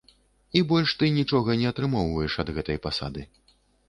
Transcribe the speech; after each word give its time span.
І 0.59 0.61
больш 0.69 0.93
ты 1.01 1.09
нічога 1.17 1.57
не 1.59 1.67
атрымоўваеш 1.71 2.39
ад 2.45 2.49
гэтай 2.57 2.81
пасады. 2.87 3.27